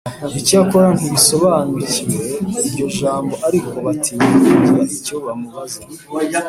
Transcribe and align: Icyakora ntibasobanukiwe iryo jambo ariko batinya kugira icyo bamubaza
Icyakora 0.39 0.87
ntibasobanukiwe 0.97 2.15
iryo 2.67 2.87
jambo 2.99 3.33
ariko 3.47 3.71
batinya 3.85 4.27
kugira 4.43 4.79
icyo 4.97 5.15
bamubaza 5.25 5.81